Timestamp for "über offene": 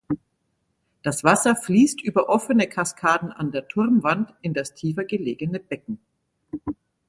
2.01-2.65